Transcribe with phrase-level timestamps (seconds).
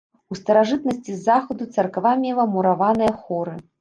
[0.35, 3.55] У старажытнасці з захаду царква мела мураваныя хоры.